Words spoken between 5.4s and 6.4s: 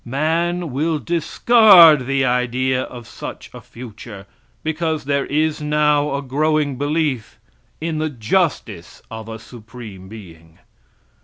now a